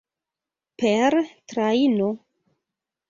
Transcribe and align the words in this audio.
Per 0.83 1.19
trajno? 1.53 2.09